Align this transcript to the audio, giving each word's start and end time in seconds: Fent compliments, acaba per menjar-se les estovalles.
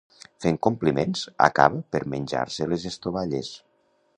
Fent 0.45 0.55
compliments, 0.67 1.21
acaba 1.47 1.83
per 1.97 2.01
menjar-se 2.17 2.71
les 2.73 2.89
estovalles. 2.93 3.53